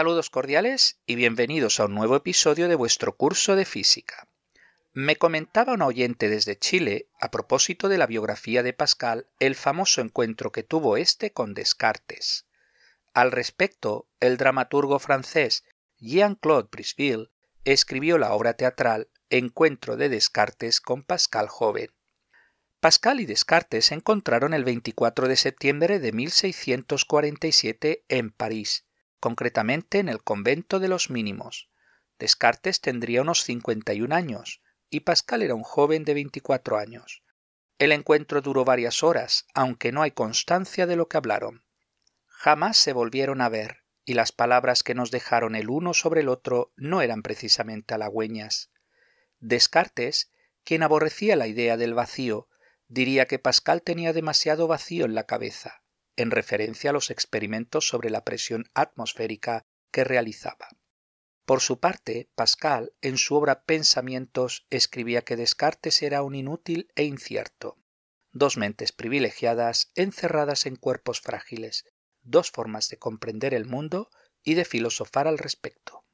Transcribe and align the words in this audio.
Saludos 0.00 0.30
cordiales 0.30 0.98
y 1.04 1.14
bienvenidos 1.14 1.78
a 1.78 1.84
un 1.84 1.94
nuevo 1.94 2.16
episodio 2.16 2.68
de 2.68 2.74
vuestro 2.74 3.18
curso 3.18 3.54
de 3.54 3.66
física. 3.66 4.28
Me 4.94 5.16
comentaba 5.16 5.74
un 5.74 5.82
oyente 5.82 6.30
desde 6.30 6.58
Chile, 6.58 7.10
a 7.20 7.30
propósito 7.30 7.90
de 7.90 7.98
la 7.98 8.06
biografía 8.06 8.62
de 8.62 8.72
Pascal, 8.72 9.26
el 9.40 9.54
famoso 9.54 10.00
encuentro 10.00 10.52
que 10.52 10.62
tuvo 10.62 10.96
éste 10.96 11.34
con 11.34 11.52
Descartes. 11.52 12.46
Al 13.12 13.30
respecto, 13.30 14.08
el 14.20 14.38
dramaturgo 14.38 14.98
francés 15.00 15.64
Jean-Claude 15.98 16.70
Brisville 16.72 17.28
escribió 17.64 18.16
la 18.16 18.32
obra 18.32 18.54
teatral 18.54 19.10
Encuentro 19.28 19.98
de 19.98 20.08
Descartes 20.08 20.80
con 20.80 21.02
Pascal 21.02 21.48
joven. 21.48 21.90
Pascal 22.80 23.20
y 23.20 23.26
Descartes 23.26 23.84
se 23.84 23.96
encontraron 23.96 24.54
el 24.54 24.64
24 24.64 25.28
de 25.28 25.36
septiembre 25.36 26.00
de 26.00 26.12
1647 26.12 28.06
en 28.08 28.30
París, 28.30 28.86
concretamente 29.20 29.98
en 29.98 30.08
el 30.08 30.22
convento 30.22 30.80
de 30.80 30.88
los 30.88 31.10
mínimos. 31.10 31.70
Descartes 32.18 32.80
tendría 32.80 33.22
unos 33.22 33.44
51 33.44 34.14
años 34.14 34.62
y 34.90 35.00
Pascal 35.00 35.42
era 35.42 35.54
un 35.54 35.62
joven 35.62 36.04
de 36.04 36.14
24 36.14 36.76
años. 36.76 37.22
El 37.78 37.92
encuentro 37.92 38.42
duró 38.42 38.64
varias 38.64 39.02
horas, 39.02 39.46
aunque 39.54 39.92
no 39.92 40.02
hay 40.02 40.10
constancia 40.10 40.86
de 40.86 40.96
lo 40.96 41.08
que 41.08 41.16
hablaron. 41.16 41.64
Jamás 42.26 42.76
se 42.76 42.92
volvieron 42.92 43.40
a 43.40 43.48
ver, 43.48 43.84
y 44.04 44.14
las 44.14 44.32
palabras 44.32 44.82
que 44.82 44.94
nos 44.94 45.10
dejaron 45.10 45.54
el 45.54 45.70
uno 45.70 45.94
sobre 45.94 46.22
el 46.22 46.28
otro 46.28 46.72
no 46.76 47.00
eran 47.00 47.22
precisamente 47.22 47.94
halagüeñas. 47.94 48.70
Descartes, 49.38 50.30
quien 50.64 50.82
aborrecía 50.82 51.36
la 51.36 51.46
idea 51.46 51.76
del 51.76 51.94
vacío, 51.94 52.48
diría 52.88 53.26
que 53.26 53.38
Pascal 53.38 53.82
tenía 53.82 54.12
demasiado 54.12 54.66
vacío 54.66 55.04
en 55.04 55.14
la 55.14 55.24
cabeza, 55.24 55.82
en 56.16 56.30
referencia 56.30 56.90
a 56.90 56.92
los 56.92 57.10
experimentos 57.10 57.86
sobre 57.88 58.10
la 58.10 58.24
presión 58.24 58.70
atmosférica 58.74 59.66
que 59.90 60.04
realizaba. 60.04 60.68
Por 61.44 61.60
su 61.60 61.80
parte, 61.80 62.30
Pascal, 62.34 62.92
en 63.00 63.18
su 63.18 63.34
obra 63.34 63.64
Pensamientos, 63.64 64.66
escribía 64.70 65.22
que 65.22 65.36
Descartes 65.36 66.02
era 66.02 66.22
un 66.22 66.34
inútil 66.34 66.92
e 66.94 67.04
incierto. 67.04 67.76
Dos 68.32 68.56
mentes 68.56 68.92
privilegiadas 68.92 69.90
encerradas 69.96 70.66
en 70.66 70.76
cuerpos 70.76 71.20
frágiles, 71.20 71.86
dos 72.22 72.50
formas 72.50 72.88
de 72.88 72.98
comprender 72.98 73.54
el 73.54 73.64
mundo 73.64 74.10
y 74.44 74.54
de 74.54 74.64
filosofar 74.64 75.26
al 75.26 75.38
respecto. 75.38 76.04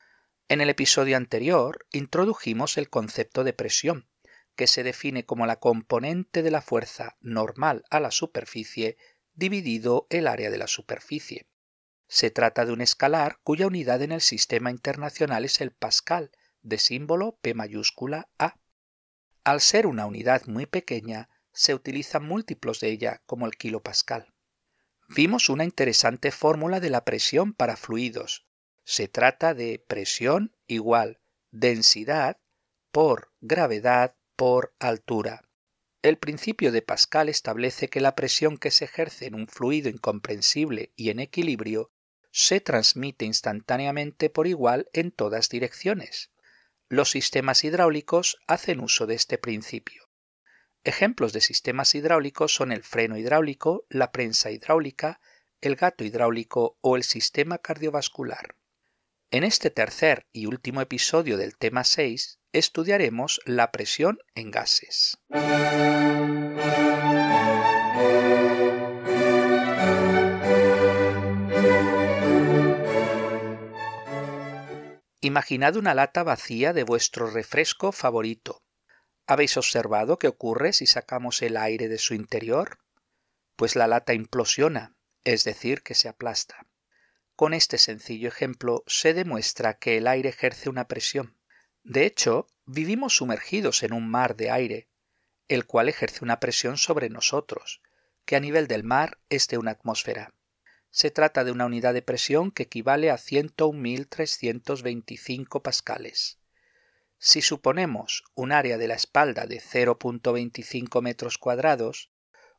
En 0.48 0.60
el 0.60 0.70
episodio 0.70 1.16
anterior 1.16 1.86
introdujimos 1.90 2.78
el 2.78 2.88
concepto 2.88 3.44
de 3.44 3.52
presión, 3.52 4.08
que 4.54 4.66
se 4.66 4.82
define 4.82 5.26
como 5.26 5.44
la 5.44 5.56
componente 5.56 6.42
de 6.42 6.50
la 6.50 6.62
fuerza 6.62 7.16
normal 7.20 7.84
a 7.90 8.00
la 8.00 8.10
superficie 8.10 8.96
dividido 9.36 10.06
el 10.10 10.26
área 10.26 10.50
de 10.50 10.58
la 10.58 10.66
superficie. 10.66 11.46
Se 12.08 12.30
trata 12.30 12.64
de 12.64 12.72
un 12.72 12.80
escalar 12.80 13.38
cuya 13.42 13.66
unidad 13.66 14.02
en 14.02 14.12
el 14.12 14.20
sistema 14.20 14.70
internacional 14.70 15.44
es 15.44 15.60
el 15.60 15.70
pascal, 15.70 16.30
de 16.62 16.78
símbolo 16.78 17.38
P 17.42 17.54
mayúscula 17.54 18.28
A. 18.38 18.58
Al 19.44 19.60
ser 19.60 19.86
una 19.86 20.06
unidad 20.06 20.46
muy 20.46 20.66
pequeña, 20.66 21.28
se 21.52 21.74
utilizan 21.74 22.26
múltiplos 22.26 22.80
de 22.80 22.90
ella, 22.90 23.22
como 23.26 23.46
el 23.46 23.56
kilopascal. 23.56 24.34
Vimos 25.08 25.48
una 25.48 25.64
interesante 25.64 26.32
fórmula 26.32 26.80
de 26.80 26.90
la 26.90 27.04
presión 27.04 27.54
para 27.54 27.76
fluidos. 27.76 28.46
Se 28.84 29.06
trata 29.06 29.54
de 29.54 29.84
presión 29.86 30.56
igual 30.66 31.20
densidad 31.52 32.38
por 32.90 33.32
gravedad 33.40 34.16
por 34.36 34.74
altura. 34.78 35.45
El 36.06 36.18
principio 36.18 36.70
de 36.70 36.82
Pascal 36.82 37.28
establece 37.28 37.88
que 37.88 38.00
la 38.00 38.14
presión 38.14 38.58
que 38.58 38.70
se 38.70 38.84
ejerce 38.84 39.26
en 39.26 39.34
un 39.34 39.48
fluido 39.48 39.88
incomprensible 39.88 40.92
y 40.94 41.10
en 41.10 41.18
equilibrio 41.18 41.90
se 42.30 42.60
transmite 42.60 43.24
instantáneamente 43.24 44.30
por 44.30 44.46
igual 44.46 44.88
en 44.92 45.10
todas 45.10 45.48
direcciones. 45.48 46.30
Los 46.88 47.10
sistemas 47.10 47.64
hidráulicos 47.64 48.38
hacen 48.46 48.78
uso 48.78 49.08
de 49.08 49.16
este 49.16 49.36
principio. 49.36 50.08
Ejemplos 50.84 51.32
de 51.32 51.40
sistemas 51.40 51.92
hidráulicos 51.96 52.54
son 52.54 52.70
el 52.70 52.84
freno 52.84 53.18
hidráulico, 53.18 53.84
la 53.88 54.12
prensa 54.12 54.52
hidráulica, 54.52 55.20
el 55.60 55.74
gato 55.74 56.04
hidráulico 56.04 56.78
o 56.82 56.94
el 56.94 57.02
sistema 57.02 57.58
cardiovascular. 57.58 58.54
En 59.32 59.42
este 59.42 59.70
tercer 59.70 60.28
y 60.32 60.46
último 60.46 60.80
episodio 60.82 61.36
del 61.36 61.56
tema 61.56 61.82
6 61.82 62.38
estudiaremos 62.58 63.40
la 63.44 63.70
presión 63.70 64.18
en 64.34 64.50
gases. 64.50 65.18
Imaginad 75.20 75.76
una 75.76 75.94
lata 75.94 76.22
vacía 76.22 76.72
de 76.72 76.84
vuestro 76.84 77.28
refresco 77.28 77.92
favorito. 77.92 78.62
¿Habéis 79.26 79.56
observado 79.58 80.18
qué 80.18 80.28
ocurre 80.28 80.72
si 80.72 80.86
sacamos 80.86 81.42
el 81.42 81.58
aire 81.58 81.88
de 81.88 81.98
su 81.98 82.14
interior? 82.14 82.78
Pues 83.56 83.76
la 83.76 83.86
lata 83.86 84.14
implosiona, 84.14 84.96
es 85.24 85.44
decir, 85.44 85.82
que 85.82 85.94
se 85.94 86.08
aplasta. 86.08 86.66
Con 87.34 87.52
este 87.52 87.76
sencillo 87.76 88.28
ejemplo 88.28 88.82
se 88.86 89.12
demuestra 89.12 89.78
que 89.78 89.98
el 89.98 90.06
aire 90.06 90.30
ejerce 90.30 90.70
una 90.70 90.88
presión. 90.88 91.35
De 91.88 92.04
hecho, 92.04 92.48
vivimos 92.64 93.14
sumergidos 93.14 93.84
en 93.84 93.92
un 93.92 94.10
mar 94.10 94.34
de 94.34 94.50
aire, 94.50 94.88
el 95.46 95.66
cual 95.66 95.88
ejerce 95.88 96.24
una 96.24 96.40
presión 96.40 96.78
sobre 96.78 97.10
nosotros, 97.10 97.80
que 98.24 98.34
a 98.34 98.40
nivel 98.40 98.66
del 98.66 98.82
mar 98.82 99.20
es 99.28 99.46
de 99.46 99.56
una 99.56 99.70
atmósfera. 99.70 100.34
Se 100.90 101.12
trata 101.12 101.44
de 101.44 101.52
una 101.52 101.66
unidad 101.66 101.94
de 101.94 102.02
presión 102.02 102.50
que 102.50 102.64
equivale 102.64 103.12
a 103.12 103.18
101.325 103.18 105.62
pascales. 105.62 106.40
Si 107.18 107.40
suponemos 107.40 108.24
un 108.34 108.50
área 108.50 108.78
de 108.78 108.88
la 108.88 108.94
espalda 108.94 109.46
de 109.46 109.60
0.25 109.60 111.02
metros 111.02 111.38
cuadrados, 111.38 112.10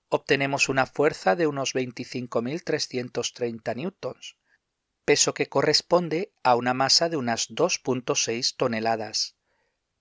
obtenemos 0.07 0.69
una 0.69 0.85
fuerza 0.85 1.35
de 1.35 1.47
unos 1.47 1.75
25.330 1.75 3.75
newtons, 3.75 4.37
peso 5.07 5.33
que 5.33 5.47
corresponde 5.47 6.31
a 6.43 6.55
una 6.55 6.75
masa 6.75 7.09
de 7.09 7.17
unas 7.17 7.49
2.6 7.49 8.55
toneladas. 8.55 9.37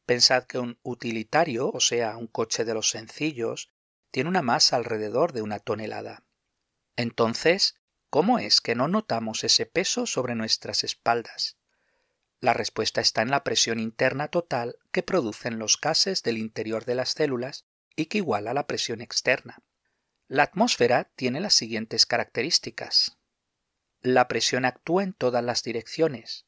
Pensad 0.05 0.44
que 0.44 0.59
un 0.59 0.78
utilitario, 0.83 1.71
o 1.71 1.81
sea, 1.81 2.19
un 2.19 2.27
coche 2.27 2.67
de 2.67 2.75
los 2.75 2.91
sencillos, 2.91 3.71
tiene 4.11 4.28
una 4.28 4.43
masa 4.43 4.77
alrededor 4.77 5.33
de 5.33 5.41
una 5.41 5.61
tonelada. 5.61 6.25
Entonces, 6.97 7.77
¿Cómo 8.11 8.39
es 8.39 8.61
que 8.61 8.75
no 8.75 8.89
notamos 8.89 9.45
ese 9.45 9.66
peso 9.66 10.06
sobre 10.06 10.34
nuestras 10.34 10.84
espaldas? 10.84 11.59
La 12.41 12.55
respuesta 12.55 13.00
está 13.00 13.21
en 13.21 13.31
la 13.31 13.43
presión 13.43 13.81
interna 13.81 14.28
total 14.28 14.78
que 14.93 15.03
producen 15.03 15.59
los 15.59 15.81
gases 15.81 16.22
del 16.22 16.39
interior 16.39 16.84
de 16.84 16.95
las 16.95 17.11
células 17.11 17.66
y 17.97 18.06
que 18.06 18.19
iguala 18.19 18.55
la 18.55 18.66
presión 18.66 19.00
externa. 19.00 19.62
La 20.28 20.45
atmósfera 20.45 21.11
tiene 21.16 21.41
las 21.41 21.55
siguientes 21.55 22.06
características. 22.06 23.19
La 24.09 24.28
presión 24.28 24.65
actúa 24.65 25.03
en 25.03 25.15
todas 25.15 25.43
las 25.43 25.65
direcciones. 25.65 26.47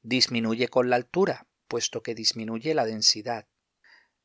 Disminuye 0.00 0.68
con 0.68 0.90
la 0.90 0.94
altura, 0.94 1.48
puesto 1.66 2.04
que 2.04 2.14
disminuye 2.14 2.72
la 2.72 2.84
densidad. 2.84 3.48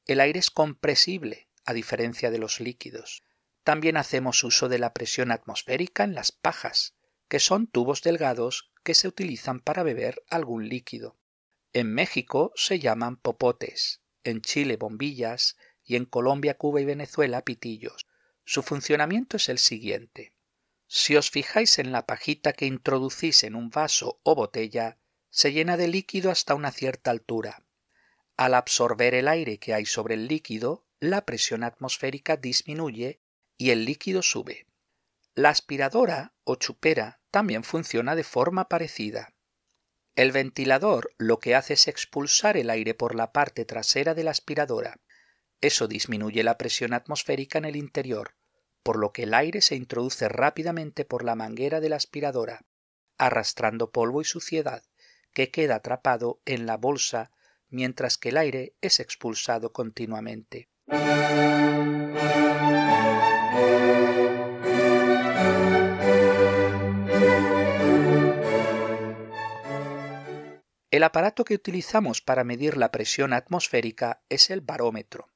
El 0.05 0.19
aire 0.19 0.37
es 0.37 0.51
compresible, 0.51 1.49
a 1.65 1.73
diferencia 1.73 2.29
de 2.29 2.37
los 2.37 2.59
líquidos. 2.59 3.23
También 3.63 3.97
hacemos 3.97 4.43
uso 4.43 4.69
de 4.69 4.77
la 4.77 4.93
presión 4.93 5.31
atmosférica 5.31 6.03
en 6.03 6.13
las 6.13 6.31
pajas, 6.31 6.93
que 7.27 7.39
son 7.39 7.65
tubos 7.65 8.03
delgados 8.03 8.71
que 8.83 8.93
se 8.93 9.07
utilizan 9.07 9.61
para 9.61 9.81
beber 9.81 10.21
algún 10.29 10.69
líquido. 10.69 11.17
En 11.73 11.91
México 11.91 12.53
se 12.55 12.77
llaman 12.77 13.17
popotes, 13.17 14.01
en 14.23 14.41
Chile 14.41 14.77
bombillas 14.77 15.57
y 15.83 15.95
en 15.95 16.05
Colombia, 16.05 16.55
Cuba 16.55 16.81
y 16.81 16.85
Venezuela 16.85 17.41
pitillos. 17.41 18.05
Su 18.43 18.61
funcionamiento 18.61 19.37
es 19.37 19.49
el 19.49 19.57
siguiente. 19.57 20.34
Si 20.87 21.15
os 21.15 21.29
fijáis 21.31 21.79
en 21.79 21.91
la 21.91 22.05
pajita 22.05 22.53
que 22.53 22.65
introducís 22.65 23.43
en 23.43 23.55
un 23.55 23.69
vaso 23.69 24.19
o 24.23 24.35
botella, 24.35 24.97
se 25.29 25.51
llena 25.51 25.77
de 25.77 25.87
líquido 25.87 26.31
hasta 26.31 26.55
una 26.55 26.71
cierta 26.71 27.11
altura. 27.11 27.65
Al 28.37 28.53
absorber 28.53 29.15
el 29.15 29.27
aire 29.27 29.59
que 29.59 29.73
hay 29.73 29.85
sobre 29.85 30.13
el 30.13 30.27
líquido, 30.27 30.85
la 30.99 31.25
presión 31.25 31.63
atmosférica 31.63 32.37
disminuye 32.37 33.21
y 33.57 33.71
el 33.71 33.85
líquido 33.85 34.21
sube. 34.21 34.67
La 35.33 35.49
aspiradora 35.49 36.33
o 36.43 36.55
chupera 36.55 37.19
también 37.31 37.63
funciona 37.63 38.15
de 38.15 38.23
forma 38.23 38.69
parecida. 38.69 39.33
El 40.15 40.31
ventilador 40.31 41.13
lo 41.17 41.39
que 41.39 41.55
hace 41.55 41.73
es 41.73 41.87
expulsar 41.89 42.55
el 42.55 42.69
aire 42.69 42.93
por 42.93 43.15
la 43.15 43.33
parte 43.33 43.65
trasera 43.65 44.13
de 44.13 44.23
la 44.23 44.31
aspiradora. 44.31 45.01
Eso 45.59 45.87
disminuye 45.87 46.43
la 46.43 46.57
presión 46.57 46.93
atmosférica 46.93 47.57
en 47.57 47.65
el 47.65 47.75
interior, 47.75 48.35
por 48.85 48.97
lo 48.97 49.11
que 49.11 49.23
el 49.23 49.33
aire 49.33 49.61
se 49.61 49.75
introduce 49.75 50.29
rápidamente 50.29 51.05
por 51.05 51.23
la 51.23 51.33
manguera 51.33 51.79
de 51.79 51.89
la 51.89 51.95
aspiradora, 51.95 52.67
arrastrando 53.17 53.89
polvo 53.89 54.21
y 54.21 54.25
suciedad, 54.25 54.83
que 55.33 55.49
queda 55.49 55.77
atrapado 55.77 56.39
en 56.45 56.67
la 56.67 56.77
bolsa 56.77 57.31
mientras 57.67 58.19
que 58.19 58.29
el 58.29 58.37
aire 58.37 58.75
es 58.81 58.99
expulsado 58.99 59.73
continuamente. 59.73 60.69
El 70.91 71.03
aparato 71.03 71.43
que 71.43 71.55
utilizamos 71.55 72.21
para 72.21 72.43
medir 72.43 72.77
la 72.77 72.91
presión 72.91 73.33
atmosférica 73.33 74.21
es 74.29 74.51
el 74.51 74.61
barómetro. 74.61 75.31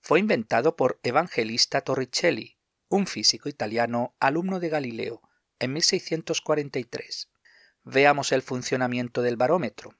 Fue 0.00 0.18
inventado 0.18 0.74
por 0.74 0.98
Evangelista 1.04 1.82
Torricelli, 1.82 2.57
un 2.88 3.06
físico 3.06 3.48
italiano 3.48 4.14
alumno 4.18 4.60
de 4.60 4.70
Galileo, 4.70 5.20
en 5.58 5.74
1643. 5.74 7.28
Veamos 7.84 8.32
el 8.32 8.42
funcionamiento 8.42 9.22
del 9.22 9.36
barómetro. 9.36 9.94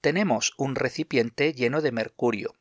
Tenemos 0.00 0.52
un 0.56 0.74
recipiente 0.74 1.52
lleno 1.52 1.80
de 1.80 1.92
mercurio, 1.92 2.54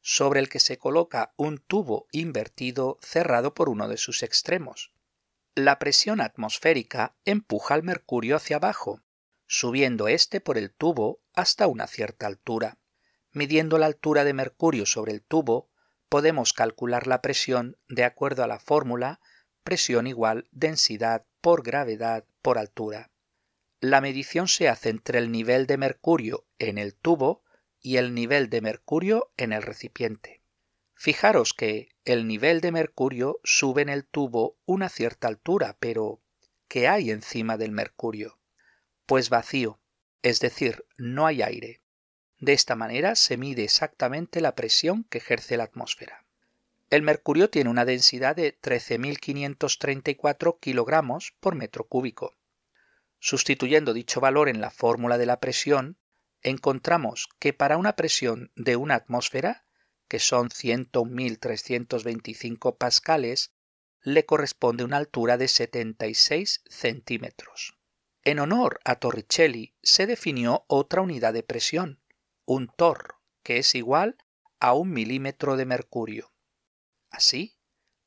sobre 0.00 0.40
el 0.40 0.48
que 0.48 0.60
se 0.60 0.78
coloca 0.78 1.32
un 1.36 1.58
tubo 1.58 2.06
invertido 2.12 2.98
cerrado 3.00 3.54
por 3.54 3.68
uno 3.68 3.88
de 3.88 3.96
sus 3.96 4.22
extremos. 4.22 4.92
La 5.54 5.78
presión 5.78 6.20
atmosférica 6.20 7.16
empuja 7.24 7.74
al 7.74 7.84
mercurio 7.84 8.36
hacia 8.36 8.56
abajo, 8.56 9.00
subiendo 9.46 10.08
éste 10.08 10.40
por 10.40 10.58
el 10.58 10.72
tubo 10.72 11.20
hasta 11.32 11.68
una 11.68 11.86
cierta 11.86 12.26
altura. 12.26 12.78
Midiendo 13.32 13.78
la 13.78 13.86
altura 13.86 14.24
de 14.24 14.32
mercurio 14.32 14.86
sobre 14.86 15.12
el 15.12 15.22
tubo, 15.22 15.70
podemos 16.14 16.52
calcular 16.52 17.08
la 17.08 17.20
presión 17.20 17.76
de 17.88 18.04
acuerdo 18.04 18.44
a 18.44 18.46
la 18.46 18.60
fórmula 18.60 19.18
presión 19.64 20.06
igual 20.06 20.46
densidad 20.52 21.26
por 21.40 21.64
gravedad 21.64 22.24
por 22.40 22.56
altura. 22.56 23.10
La 23.80 24.00
medición 24.00 24.46
se 24.46 24.68
hace 24.68 24.90
entre 24.90 25.18
el 25.18 25.32
nivel 25.32 25.66
de 25.66 25.76
mercurio 25.76 26.46
en 26.60 26.78
el 26.78 26.94
tubo 26.94 27.42
y 27.80 27.96
el 27.96 28.14
nivel 28.14 28.48
de 28.48 28.60
mercurio 28.60 29.32
en 29.36 29.52
el 29.52 29.62
recipiente. 29.62 30.40
Fijaros 30.94 31.52
que 31.52 31.88
el 32.04 32.28
nivel 32.28 32.60
de 32.60 32.70
mercurio 32.70 33.40
sube 33.42 33.82
en 33.82 33.88
el 33.88 34.04
tubo 34.04 34.56
una 34.66 34.90
cierta 34.90 35.26
altura, 35.26 35.76
pero 35.80 36.22
¿qué 36.68 36.86
hay 36.86 37.10
encima 37.10 37.56
del 37.56 37.72
mercurio? 37.72 38.38
Pues 39.04 39.30
vacío, 39.30 39.80
es 40.22 40.38
decir, 40.38 40.86
no 40.96 41.26
hay 41.26 41.42
aire. 41.42 41.80
De 42.44 42.52
esta 42.52 42.76
manera 42.76 43.14
se 43.14 43.38
mide 43.38 43.64
exactamente 43.64 44.42
la 44.42 44.54
presión 44.54 45.04
que 45.04 45.16
ejerce 45.16 45.56
la 45.56 45.64
atmósfera. 45.64 46.26
El 46.90 47.00
mercurio 47.00 47.48
tiene 47.48 47.70
una 47.70 47.86
densidad 47.86 48.36
de 48.36 48.60
13.534 48.60 50.58
kilogramos 50.60 51.32
por 51.40 51.54
metro 51.54 51.84
cúbico. 51.84 52.36
Sustituyendo 53.18 53.94
dicho 53.94 54.20
valor 54.20 54.50
en 54.50 54.60
la 54.60 54.70
fórmula 54.70 55.16
de 55.16 55.24
la 55.24 55.40
presión, 55.40 55.96
encontramos 56.42 57.30
que 57.38 57.54
para 57.54 57.78
una 57.78 57.96
presión 57.96 58.52
de 58.56 58.76
una 58.76 58.96
atmósfera, 58.96 59.64
que 60.06 60.18
son 60.18 60.50
101.325 60.50 62.76
pascales, 62.76 63.54
le 64.02 64.26
corresponde 64.26 64.84
una 64.84 64.98
altura 64.98 65.38
de 65.38 65.48
76 65.48 66.62
centímetros. 66.68 67.78
En 68.22 68.38
honor 68.38 68.80
a 68.84 68.96
Torricelli 68.96 69.72
se 69.82 70.06
definió 70.06 70.66
otra 70.68 71.00
unidad 71.00 71.32
de 71.32 71.42
presión, 71.42 72.02
un 72.46 72.68
tor, 72.68 73.16
que 73.42 73.58
es 73.58 73.74
igual 73.74 74.16
a 74.60 74.74
un 74.74 74.90
milímetro 74.90 75.56
de 75.56 75.66
mercurio. 75.66 76.32
Así, 77.10 77.58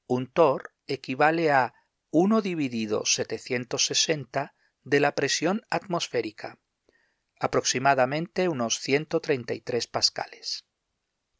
un 0.07 0.28
tor 0.28 0.74
equivale 0.88 1.51
a 1.51 1.74
1 2.12 2.42
dividido 2.42 3.06
760 3.06 4.56
de 4.84 5.00
la 5.00 5.13
presión 5.16 5.66
atmosférica, 5.69 6.60
aproximadamente 7.39 8.48
unos 8.48 8.80
133 8.80 9.88
pascales. 9.88 10.66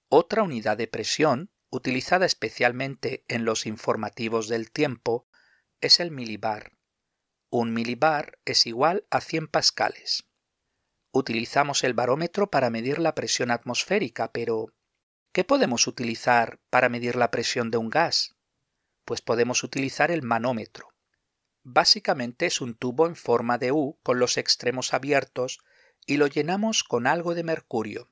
Otra 0.10 0.44
unidad 0.44 0.78
de 0.78 0.88
presión, 0.88 1.52
utilizada 1.70 2.26
especialmente 2.26 3.26
en 3.28 3.46
los 3.46 3.66
informativos 3.66 4.48
del 4.48 4.72
tiempo, 4.72 5.28
es 5.82 6.00
el 6.00 6.12
milibar. 6.12 6.74
Un 7.50 7.74
milibar 7.74 8.40
es 8.46 8.68
igual 8.68 9.06
a 9.10 9.22
100 9.22 9.48
pascales. 9.48 10.27
Utilizamos 11.12 11.84
el 11.84 11.94
barómetro 11.94 12.50
para 12.50 12.70
medir 12.70 13.00
la 13.00 13.16
presión 13.16 13.52
atmosférica, 13.52 14.32
pero 14.32 14.74
¿qué 15.32 15.44
podemos 15.44 15.88
utilizar 15.88 16.60
para 16.70 16.90
medir 16.90 17.16
la 17.16 17.32
presión 17.32 17.72
de 17.72 17.78
un 17.78 17.90
gas? 17.90 18.36
Pues 19.06 19.22
podemos 19.22 19.64
utilizar 19.64 20.12
el 20.12 20.22
manómetro. 20.22 20.94
Básicamente 21.64 22.46
es 22.46 22.62
un 22.62 22.76
tubo 22.76 23.08
en 23.08 23.16
forma 23.16 23.58
de 23.58 23.72
U 23.72 24.00
con 24.04 24.20
los 24.20 24.38
extremos 24.38 24.94
abiertos 24.94 25.60
y 26.06 26.18
lo 26.18 26.28
llenamos 26.28 26.84
con 26.84 27.08
algo 27.08 27.36
de 27.36 27.44
mercurio. 27.44 28.12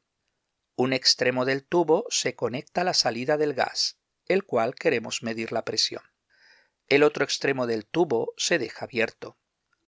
Un 0.75 0.91
extremo 0.91 1.45
del 1.45 1.63
tubo 1.63 2.05
se 2.09 2.35
conecta 2.35 2.81
a 2.81 2.83
la 2.83 2.93
salida 2.93 3.37
del 3.37 3.53
gas, 3.53 3.97
el 4.25 4.43
cual 4.43 4.75
queremos 4.75 5.23
medir 5.23 5.51
la 5.51 5.63
presión. 5.63 6.03
El 6.87 7.03
otro 7.03 7.23
extremo 7.23 7.65
del 7.65 7.85
tubo 7.85 8.33
se 8.37 8.59
deja 8.59 8.85
abierto. 8.85 9.37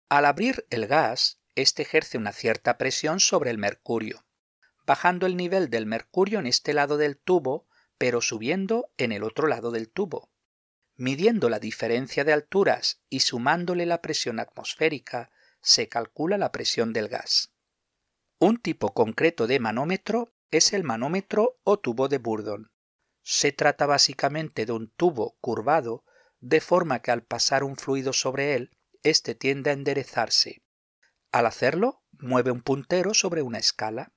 Al 0.10 0.26
abrir 0.26 0.66
el 0.70 0.88
gas, 0.88 1.41
este 1.56 1.84
ejerce 1.84 2.18
una 2.18 2.32
cierta 2.32 2.78
presión 2.78 3.20
sobre 3.20 3.52
el 3.52 3.58
mercurio, 3.58 4.26
bajando 4.86 5.26
el 5.26 5.38
nivel 5.38 5.70
del 5.70 5.86
mercurio 5.86 6.40
en 6.40 6.48
este 6.48 6.74
lado 6.74 6.98
del 6.98 7.18
tubo, 7.18 7.68
pero 7.98 8.22
subiendo 8.22 8.92
en 8.98 9.12
el 9.12 9.24
otro 9.24 9.48
lado 9.48 9.72
del 9.72 9.90
tubo. 9.90 10.32
Midiendo 10.96 11.50
la 11.50 11.60
diferencia 11.60 12.24
de 12.24 12.34
alturas 12.34 13.02
y 13.10 13.22
sumándole 13.22 13.86
la 13.86 14.02
presión 14.02 14.40
atmosférica, 14.40 15.32
se 15.62 15.88
calcula 15.88 16.38
la 16.38 16.52
presión 16.52 16.94
del 16.94 17.08
gas. 17.08 17.54
Un 18.40 18.58
tipo 18.58 18.94
concreto 18.94 19.48
de 19.48 19.60
manómetro 19.60 20.34
es 20.50 20.74
el 20.74 20.84
manómetro 20.84 21.60
o 21.64 21.80
tubo 21.80 22.08
de 22.08 22.18
Burdon. 22.18 22.72
Se 23.24 23.52
trata 23.52 23.86
básicamente 23.86 24.66
de 24.66 24.72
un 24.72 24.90
tubo 24.90 25.38
curvado, 25.40 26.04
de 26.40 26.60
forma 26.60 27.02
que 27.02 27.12
al 27.12 27.24
pasar 27.24 27.64
un 27.64 27.76
fluido 27.76 28.14
sobre 28.14 28.56
él, 28.56 28.72
éste 29.04 29.36
tiende 29.36 29.70
a 29.70 29.74
enderezarse, 29.74 30.64
al 31.32 31.46
hacerlo, 31.46 32.02
mueve 32.12 32.52
un 32.52 32.62
puntero 32.62 33.14
sobre 33.14 33.42
una 33.42 33.58
escala. 33.58 34.12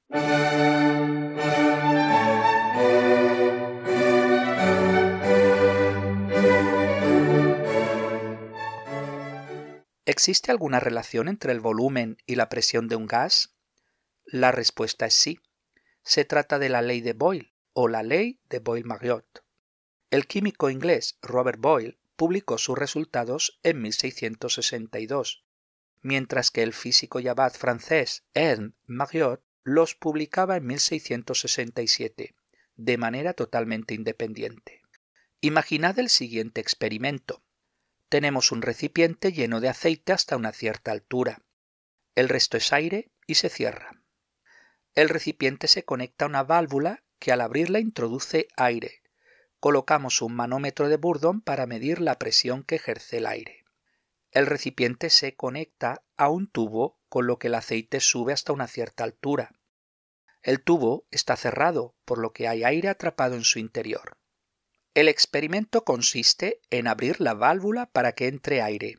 ¿Existe 10.06 10.50
alguna 10.50 10.80
relación 10.80 11.28
entre 11.28 11.52
el 11.52 11.60
volumen 11.60 12.18
y 12.26 12.34
la 12.34 12.48
presión 12.48 12.88
de 12.88 12.96
un 12.96 13.06
gas? 13.06 13.56
La 14.24 14.52
respuesta 14.52 15.06
es 15.06 15.14
sí. 15.14 15.40
Se 16.02 16.24
trata 16.24 16.58
de 16.58 16.68
la 16.68 16.82
ley 16.82 17.00
de 17.00 17.14
Boyle 17.14 17.54
o 17.72 17.88
la 17.88 18.02
ley 18.02 18.40
de 18.48 18.58
Boyle-Marriott. 18.58 19.44
El 20.10 20.26
químico 20.26 20.68
inglés 20.68 21.18
Robert 21.22 21.58
Boyle 21.58 21.98
publicó 22.16 22.58
sus 22.58 22.78
resultados 22.78 23.58
en 23.62 23.82
1662 23.82 25.43
mientras 26.04 26.50
que 26.50 26.62
el 26.62 26.74
físico 26.74 27.18
y 27.18 27.28
abad 27.28 27.54
francés 27.54 28.24
Ernst 28.34 28.76
Marriott 28.86 29.42
los 29.64 29.94
publicaba 29.94 30.58
en 30.58 30.66
1667, 30.66 32.34
de 32.76 32.98
manera 32.98 33.32
totalmente 33.32 33.94
independiente. 33.94 34.82
Imaginad 35.40 35.98
el 35.98 36.10
siguiente 36.10 36.60
experimento. 36.60 37.42
Tenemos 38.10 38.52
un 38.52 38.60
recipiente 38.60 39.32
lleno 39.32 39.60
de 39.60 39.70
aceite 39.70 40.12
hasta 40.12 40.36
una 40.36 40.52
cierta 40.52 40.92
altura. 40.92 41.40
El 42.14 42.28
resto 42.28 42.58
es 42.58 42.70
aire 42.74 43.10
y 43.26 43.36
se 43.36 43.48
cierra. 43.48 44.02
El 44.94 45.08
recipiente 45.08 45.68
se 45.68 45.84
conecta 45.84 46.26
a 46.26 46.28
una 46.28 46.44
válvula 46.44 47.02
que 47.18 47.32
al 47.32 47.40
abrirla 47.40 47.80
introduce 47.80 48.48
aire. 48.56 49.02
Colocamos 49.58 50.20
un 50.20 50.34
manómetro 50.34 50.90
de 50.90 50.98
Burdon 50.98 51.40
para 51.40 51.64
medir 51.64 52.02
la 52.02 52.18
presión 52.18 52.62
que 52.62 52.74
ejerce 52.74 53.16
el 53.16 53.26
aire 53.26 53.63
el 54.34 54.46
recipiente 54.46 55.10
se 55.10 55.36
conecta 55.36 56.02
a 56.16 56.28
un 56.28 56.48
tubo 56.48 56.98
con 57.08 57.28
lo 57.28 57.38
que 57.38 57.46
el 57.46 57.54
aceite 57.54 58.00
sube 58.00 58.32
hasta 58.32 58.52
una 58.52 58.66
cierta 58.66 59.04
altura. 59.04 59.52
El 60.42 60.60
tubo 60.60 61.06
está 61.12 61.36
cerrado, 61.36 61.94
por 62.04 62.18
lo 62.18 62.32
que 62.32 62.48
hay 62.48 62.64
aire 62.64 62.88
atrapado 62.88 63.36
en 63.36 63.44
su 63.44 63.60
interior. 63.60 64.18
El 64.92 65.08
experimento 65.08 65.84
consiste 65.84 66.60
en 66.70 66.88
abrir 66.88 67.20
la 67.20 67.34
válvula 67.34 67.86
para 67.86 68.12
que 68.12 68.26
entre 68.26 68.60
aire, 68.60 68.98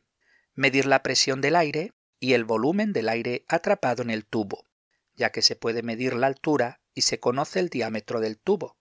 medir 0.54 0.86
la 0.86 1.02
presión 1.02 1.42
del 1.42 1.54
aire 1.54 1.92
y 2.18 2.32
el 2.32 2.44
volumen 2.44 2.94
del 2.94 3.10
aire 3.10 3.44
atrapado 3.46 4.02
en 4.02 4.10
el 4.10 4.24
tubo, 4.24 4.66
ya 5.14 5.32
que 5.32 5.42
se 5.42 5.54
puede 5.54 5.82
medir 5.82 6.14
la 6.14 6.28
altura 6.28 6.80
y 6.94 7.02
se 7.02 7.20
conoce 7.20 7.60
el 7.60 7.68
diámetro 7.68 8.20
del 8.20 8.38
tubo. 8.38 8.78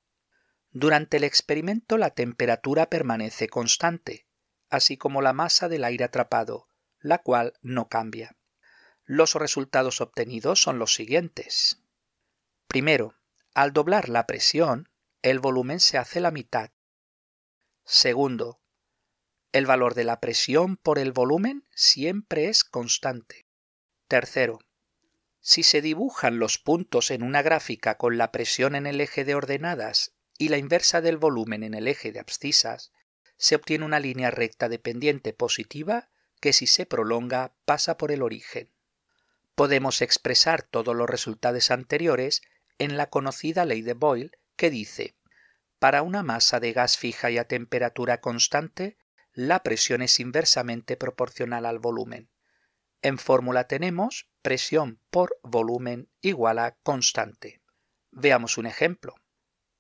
Durante 0.72 1.18
el 1.18 1.26
experimento 1.26 1.98
la 1.98 2.12
temperatura 2.12 2.90
permanece 2.90 3.50
constante, 3.50 4.25
así 4.76 4.98
como 4.98 5.22
la 5.22 5.34
masa 5.34 5.70
del 5.70 5.84
aire 5.84 6.06
atrapado, 6.06 6.68
la 7.00 7.20
cual 7.20 7.54
no 7.62 7.88
cambia. 7.90 8.36
Los 9.04 9.36
resultados 9.36 10.02
obtenidos 10.02 10.62
son 10.62 10.80
los 10.80 10.94
siguientes. 10.94 11.80
Primero, 12.68 13.16
al 13.54 13.74
doblar 13.74 14.10
la 14.10 14.28
presión, 14.28 14.90
el 15.22 15.40
volumen 15.40 15.80
se 15.80 15.98
hace 15.98 16.20
la 16.20 16.32
mitad. 16.32 16.72
Segundo, 17.84 18.60
el 19.52 19.66
valor 19.66 19.94
de 19.94 20.04
la 20.04 20.20
presión 20.20 20.76
por 20.76 21.00
el 21.00 21.14
volumen 21.14 21.68
siempre 21.74 22.50
es 22.50 22.64
constante. 22.64 23.48
Tercero, 24.08 24.60
si 25.40 25.64
se 25.64 25.82
dibujan 25.82 26.40
los 26.40 26.58
puntos 26.58 27.12
en 27.12 27.22
una 27.22 27.42
gráfica 27.42 27.98
con 27.98 28.18
la 28.18 28.32
presión 28.32 28.76
en 28.76 28.88
el 28.88 29.00
eje 29.00 29.24
de 29.24 29.36
ordenadas 29.36 30.16
y 30.38 30.50
la 30.50 30.58
inversa 30.58 31.02
del 31.02 31.18
volumen 31.18 31.64
en 31.64 31.76
el 31.76 31.88
eje 31.88 32.12
de 32.12 32.20
abscisas, 32.20 32.92
se 33.38 33.56
obtiene 33.56 33.86
una 33.86 34.00
línea 34.00 34.32
recta 34.32 34.70
de 34.70 34.80
pendiente 34.80 35.34
positiva 35.34 36.10
que 36.40 36.54
si 36.54 36.68
se 36.68 36.86
prolonga 36.86 37.54
pasa 37.66 37.98
por 37.98 38.12
el 38.12 38.22
origen. 38.22 38.72
Podemos 39.56 40.02
expresar 40.02 40.64
todos 40.64 40.96
los 40.96 41.10
resultados 41.10 41.72
anteriores 41.72 42.42
en 42.78 42.98
la 42.98 43.10
conocida 43.10 43.66
ley 43.66 43.82
de 43.82 43.94
Boyle 43.94 44.32
que 44.56 44.70
dice, 44.70 45.16
para 45.80 46.02
una 46.02 46.24
masa 46.24 46.60
de 46.60 46.74
gas 46.74 46.98
fija 46.98 47.32
y 47.32 47.38
a 47.38 47.48
temperatura 47.48 48.22
constante, 48.22 48.98
la 49.34 49.64
presión 49.64 50.02
es 50.02 50.20
inversamente 50.20 50.96
proporcional 50.98 51.66
al 51.66 51.80
volumen. 51.80 52.30
En 53.02 53.18
fórmula 53.18 53.68
tenemos 53.68 54.30
presión 54.42 55.00
por 55.10 55.38
volumen 55.44 56.10
igual 56.22 56.60
a 56.60 56.78
constante. 56.82 57.62
Veamos 58.12 58.58
un 58.58 58.66
ejemplo. 58.66 59.16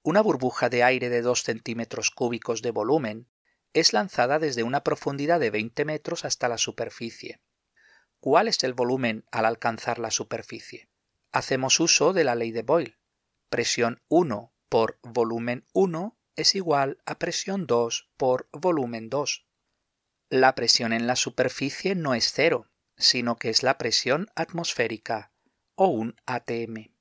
Una 0.03 0.21
burbuja 0.21 0.69
de 0.69 0.83
aire 0.83 1.09
de 1.09 1.21
2 1.21 1.41
centímetros 1.41 2.11
cúbicos 2.11 2.61
de 2.61 2.71
volumen 2.71 3.27
es 3.75 3.91
lanzada 3.91 4.39
desde 4.39 4.63
una 4.63 4.83
profundidad 4.83 5.37
de 5.39 5.51
20 5.51 5.83
metros 5.83 6.23
hasta 6.23 6.47
la 6.47 6.57
superficie. 6.57 7.41
¿Cuál 8.21 8.47
es 8.47 8.63
el 8.63 8.73
volumen 8.73 9.25
al 9.31 9.43
alcanzar 9.43 9.99
la 9.99 10.11
superficie? 10.11 10.87
Hacemos 11.33 11.81
uso 11.81 12.13
de 12.13 12.23
la 12.23 12.35
ley 12.35 12.51
de 12.51 12.63
Boyle. 12.63 12.97
Presión 13.49 14.01
1 14.07 14.53
por 14.69 14.97
volumen 15.03 15.65
1 15.73 16.17
es 16.37 16.55
igual 16.55 16.99
a 17.05 17.19
presión 17.19 17.67
2 17.67 18.09
por 18.15 18.47
volumen 18.53 19.09
2. 19.09 19.45
La 20.29 20.55
presión 20.55 20.93
en 20.93 21.05
la 21.05 21.17
superficie 21.17 21.95
no 21.95 22.15
es 22.15 22.31
cero, 22.31 22.71
sino 22.95 23.35
que 23.35 23.49
es 23.49 23.61
la 23.61 23.77
presión 23.77 24.29
atmosférica, 24.35 25.33
o 25.75 25.87
un 25.87 26.15
ATM. 26.25 26.93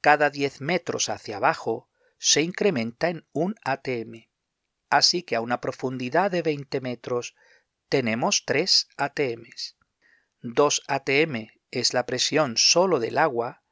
Cada 0.00 0.30
10 0.30 0.62
metros 0.62 1.10
hacia 1.10 1.36
abajo 1.36 1.90
se 2.18 2.40
incrementa 2.40 3.10
en 3.10 3.26
un 3.32 3.54
ATM. 3.64 4.28
Así 4.90 5.22
que 5.22 5.36
a 5.36 5.40
una 5.40 5.60
profundidad 5.60 6.30
de 6.30 6.42
20 6.42 6.80
metros 6.80 7.34
tenemos 7.88 8.44
3 8.44 8.88
ATMs. 8.96 9.76
2 10.42 10.82
ATM 10.86 11.48
es 11.70 11.94
la 11.94 12.06
presión 12.06 12.56
solo 12.56 13.00
del 13.00 13.18
agua, 13.18 13.62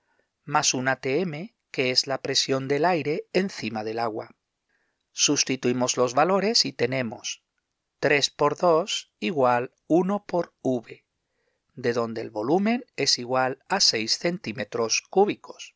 más 0.45 0.75
un 0.75 0.89
ATM 0.89 1.55
que 1.71 1.91
es 1.91 2.07
la 2.07 2.19
presión 2.19 2.69
del 2.69 2.85
aire 2.85 3.29
encima 3.33 3.85
del 3.85 3.99
agua. 3.99 4.37
Sustituimos 5.13 5.97
los 5.97 6.15
valores 6.15 6.65
y 6.65 6.73
tenemos 6.73 7.45
3 8.01 8.31
por 8.31 8.57
2 8.57 9.13
igual 9.21 9.73
1 9.87 10.25
por 10.27 10.55
V, 10.63 11.05
de 11.75 11.93
donde 11.93 12.21
el 12.21 12.31
volumen 12.31 12.85
es 12.97 13.19
igual 13.19 13.65
a 13.69 13.81
6 13.81 14.19
centímetros 14.19 15.03
cúbicos. 15.09 15.75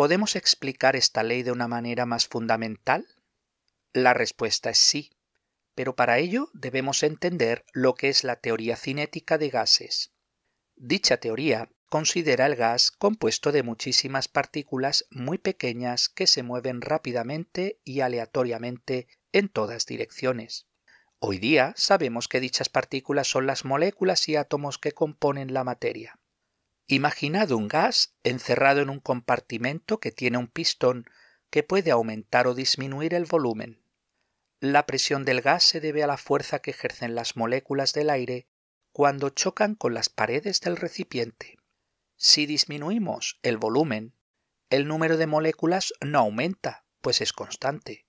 ¿Podemos 0.00 0.34
explicar 0.34 0.96
esta 0.96 1.22
ley 1.22 1.42
de 1.42 1.52
una 1.52 1.68
manera 1.68 2.06
más 2.06 2.26
fundamental? 2.26 3.06
La 3.92 4.14
respuesta 4.14 4.70
es 4.70 4.78
sí 4.78 5.10
pero 5.74 5.94
para 5.94 6.16
ello 6.16 6.48
debemos 6.54 7.02
entender 7.02 7.66
lo 7.74 7.92
que 7.92 8.08
es 8.08 8.24
la 8.24 8.36
teoría 8.36 8.76
cinética 8.76 9.36
de 9.36 9.50
gases. 9.50 10.14
Dicha 10.74 11.18
teoría 11.18 11.68
considera 11.90 12.46
el 12.46 12.56
gas 12.56 12.90
compuesto 12.90 13.52
de 13.52 13.62
muchísimas 13.62 14.26
partículas 14.26 15.04
muy 15.10 15.36
pequeñas 15.36 16.08
que 16.08 16.26
se 16.26 16.42
mueven 16.42 16.80
rápidamente 16.80 17.78
y 17.84 18.00
aleatoriamente 18.00 19.06
en 19.32 19.50
todas 19.50 19.84
direcciones. 19.84 20.66
Hoy 21.18 21.38
día 21.38 21.74
sabemos 21.76 22.26
que 22.26 22.40
dichas 22.40 22.70
partículas 22.70 23.28
son 23.28 23.46
las 23.46 23.66
moléculas 23.66 24.30
y 24.30 24.36
átomos 24.36 24.78
que 24.78 24.92
componen 24.92 25.52
la 25.52 25.62
materia. 25.62 26.19
Imaginad 26.92 27.52
un 27.52 27.68
gas 27.68 28.16
encerrado 28.24 28.80
en 28.80 28.90
un 28.90 28.98
compartimento 28.98 30.00
que 30.00 30.10
tiene 30.10 30.38
un 30.38 30.48
pistón 30.48 31.04
que 31.48 31.62
puede 31.62 31.92
aumentar 31.92 32.48
o 32.48 32.54
disminuir 32.56 33.14
el 33.14 33.26
volumen. 33.26 33.80
La 34.58 34.86
presión 34.86 35.24
del 35.24 35.40
gas 35.40 35.62
se 35.62 35.80
debe 35.80 36.02
a 36.02 36.08
la 36.08 36.16
fuerza 36.16 36.58
que 36.58 36.72
ejercen 36.72 37.14
las 37.14 37.36
moléculas 37.36 37.92
del 37.92 38.10
aire 38.10 38.48
cuando 38.90 39.30
chocan 39.30 39.76
con 39.76 39.94
las 39.94 40.08
paredes 40.08 40.60
del 40.62 40.76
recipiente. 40.76 41.60
Si 42.16 42.44
disminuimos 42.44 43.38
el 43.44 43.56
volumen, 43.56 44.12
el 44.68 44.88
número 44.88 45.16
de 45.16 45.28
moléculas 45.28 45.94
no 46.00 46.18
aumenta, 46.18 46.82
pues 47.02 47.20
es 47.20 47.32
constante, 47.32 48.04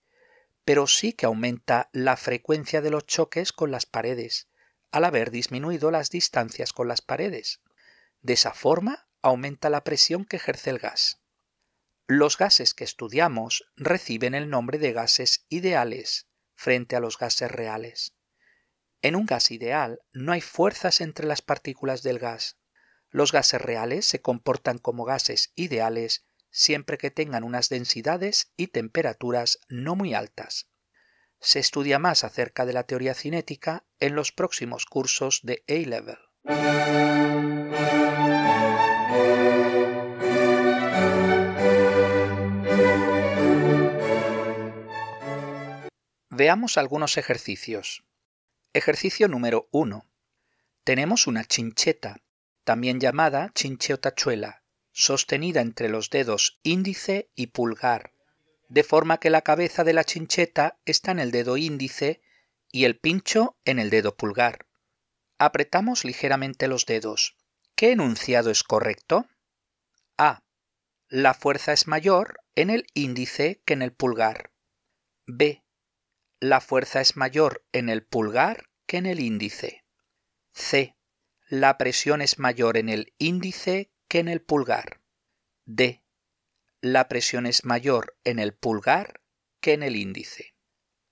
pero 0.66 0.88
sí 0.88 1.14
que 1.14 1.28
aumenta 1.28 1.92
la 1.94 2.18
frecuencia 2.18 2.82
de 2.82 2.90
los 2.90 3.06
choques 3.06 3.54
con 3.54 3.70
las 3.70 3.86
paredes, 3.86 4.48
al 4.90 5.06
haber 5.06 5.30
disminuido 5.30 5.92
las 5.92 6.10
distancias 6.10 6.74
con 6.74 6.88
las 6.88 7.02
paredes. 7.02 7.62
De 8.22 8.34
esa 8.34 8.54
forma 8.54 9.08
aumenta 9.22 9.70
la 9.70 9.84
presión 9.84 10.25
que 10.25 10.38
ejerce 10.38 10.70
el 10.70 10.80
gas. 10.80 11.22
Los 12.08 12.38
gases 12.38 12.74
que 12.74 12.84
estudiamos 12.84 13.66
reciben 13.75 14.36
el 14.36 14.50
nombre 14.50 14.78
de 14.78 14.92
gases 14.92 15.46
ideales, 15.50 16.28
frente 16.54 16.96
a 16.96 17.00
los 17.00 17.18
gases 17.18 17.50
reales. 17.50 18.16
En 19.01 19.16
un 19.16 19.25
gas 19.25 19.50
ideal 19.51 20.00
no 20.12 20.32
hay 20.32 20.42
fuerzas 20.42 21.01
entre 21.01 21.25
las 21.25 21.42
partículas 21.42 22.04
del 22.04 22.20
gas. 22.20 22.58
Los 23.10 23.32
gases 23.32 23.62
reales 23.62 24.06
se 24.06 24.22
comportan 24.22 24.78
como 24.78 25.06
gases 25.06 25.51
ideales 25.56 26.25
siempre 26.51 26.98
que 26.98 27.12
tengan 27.12 27.44
unas 27.44 27.70
densidades 27.70 28.51
y 28.58 28.68
temperaturas 28.68 29.60
no 29.70 29.96
muy 29.96 30.13
altas. 30.13 30.68
Se 31.40 31.60
estudia 31.60 31.98
más 31.98 32.24
acerca 32.24 32.66
de 32.66 32.74
la 32.74 32.84
teoría 32.84 33.16
cinética 33.16 33.86
en 34.00 34.16
los 34.16 34.32
próximos 34.32 34.86
cursos 34.86 35.40
de 35.44 35.63
A-Level. 35.68 36.20
Veamos 46.41 46.77
algunos 46.77 47.17
ejercicios. 47.17 48.03
Ejercicio 48.74 49.27
número 49.27 49.67
1. 49.71 50.10
Tenemos 50.83 51.27
una 51.27 51.45
chincheta, 51.45 52.24
también 52.63 53.00
llamada 53.00 53.51
chinche 53.53 53.93
o 53.93 54.00
tachuela, 54.00 54.63
sostenida 54.91 55.62
entre 55.62 55.89
los 55.89 56.10
dedos 56.10 56.60
índice 56.63 57.29
y 57.36 57.48
pulgar, 57.48 58.13
de 58.69 58.83
forma 58.83 59.19
que 59.19 59.29
la 59.29 59.43
cabeza 59.43 59.83
de 59.83 59.93
la 59.93 60.03
chincheta 60.03 60.79
está 60.86 61.12
en 61.12 61.19
el 61.19 61.29
dedo 61.29 61.57
índice 61.57 62.21
y 62.71 62.86
el 62.86 62.98
pincho 62.98 63.57
en 63.63 63.77
el 63.77 63.91
dedo 63.91 64.15
pulgar. 64.15 64.65
Apretamos 65.41 66.05
ligeramente 66.05 66.67
los 66.67 66.86
dedos. 66.86 67.36
¿Qué 67.75 67.91
enunciado 67.91 68.51
es 68.51 68.63
correcto? 68.63 69.25
A. 70.17 70.43
La 71.10 71.33
fuerza 71.33 71.74
es 71.74 71.88
mayor 71.88 72.41
en 72.55 72.69
el 72.69 72.86
índice 72.93 73.62
que 73.65 73.74
en 73.74 73.81
el 73.81 73.91
pulgar. 73.91 74.51
B 75.25 75.63
la 76.41 76.60
fuerza 76.60 77.01
es 77.01 77.17
mayor 77.17 77.63
en 77.71 77.88
el 77.88 78.03
pulgar 78.03 78.67
que 78.88 78.98
en 78.98 79.05
el 79.05 79.19
índice. 79.19 79.86
C. 80.53 80.98
La 81.48 81.77
presión 81.77 82.19
es 82.21 82.39
mayor 82.39 82.77
en 82.77 82.89
el 82.89 83.13
índice 83.19 83.91
que 84.07 84.17
en 84.17 84.27
el 84.27 84.41
pulgar. 84.41 85.01
D. 85.65 86.03
La 86.81 87.07
presión 87.07 87.45
es 87.45 87.63
mayor 87.63 88.17
en 88.24 88.39
el 88.39 88.55
pulgar 88.55 89.21
que 89.60 89.74
en 89.74 89.83
el 89.83 89.95
índice. 89.95 90.55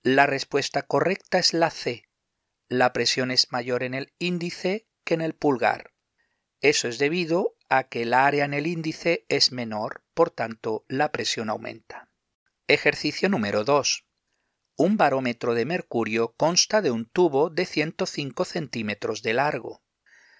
La 0.02 0.26
respuesta 0.26 0.82
correcta 0.82 1.38
es 1.38 1.54
la 1.54 1.70
C. 1.70 2.08
La 2.72 2.92
presión 2.92 3.32
es 3.32 3.50
mayor 3.50 3.82
en 3.82 3.94
el 3.94 4.14
índice 4.20 4.86
que 5.02 5.14
en 5.14 5.22
el 5.22 5.34
pulgar. 5.34 5.92
Eso 6.60 6.86
es 6.86 6.98
debido 6.98 7.56
a 7.68 7.88
que 7.88 8.02
el 8.02 8.14
área 8.14 8.44
en 8.44 8.54
el 8.54 8.68
índice 8.68 9.26
es 9.28 9.50
menor, 9.50 10.04
por 10.14 10.30
tanto 10.30 10.84
la 10.86 11.10
presión 11.10 11.50
aumenta. 11.50 12.12
Ejercicio 12.68 13.28
número 13.28 13.64
2. 13.64 14.06
Un 14.76 14.96
barómetro 14.96 15.54
de 15.54 15.64
mercurio 15.64 16.32
consta 16.36 16.80
de 16.80 16.92
un 16.92 17.06
tubo 17.06 17.50
de 17.50 17.66
105 17.66 18.44
centímetros 18.44 19.22
de 19.22 19.34
largo. 19.34 19.82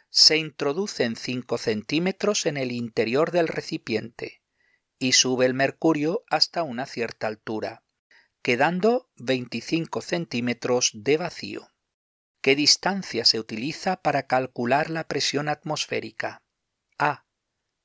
Se 0.08 0.36
introducen 0.36 1.16
5 1.16 1.58
centímetros 1.58 2.46
en 2.46 2.58
el 2.58 2.70
interior 2.70 3.32
del 3.32 3.48
recipiente 3.48 4.40
y 5.00 5.14
sube 5.14 5.46
el 5.46 5.54
mercurio 5.54 6.22
hasta 6.30 6.62
una 6.62 6.86
cierta 6.86 7.26
altura, 7.26 7.82
quedando 8.40 9.10
25 9.16 10.00
centímetros 10.00 10.92
de 10.94 11.16
vacío. 11.16 11.69
¿Qué 12.40 12.56
distancia 12.56 13.24
se 13.24 13.38
utiliza 13.38 14.02
para 14.02 14.26
calcular 14.26 14.90
la 14.90 15.06
presión 15.06 15.48
atmosférica? 15.48 16.42
A. 16.98 17.26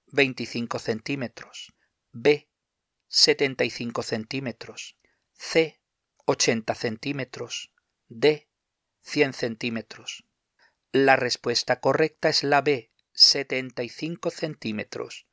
25 0.07 0.79
centímetros. 0.79 1.73
B. 2.11 2.49
75 3.07 4.03
centímetros. 4.03 4.97
C. 5.33 5.79
80 6.27 6.73
centímetros, 6.73 7.71
D 8.07 8.49
100 9.01 9.33
centímetros. 9.33 10.25
La 10.91 11.15
respuesta 11.15 11.79
correcta 11.79 12.29
es 12.29 12.43
la 12.43 12.61
B, 12.61 12.91
75 13.13 14.31
centímetros, 14.31 15.27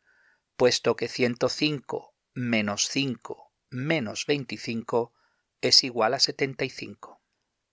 puesto 0.57 0.95
que 0.95 1.09
105 1.09 2.15
menos 2.35 2.89
5 2.89 3.53
menos 3.71 4.27
25 4.27 5.15
es 5.63 5.83
igual 5.83 6.13
a 6.13 6.21
75. 6.21 7.22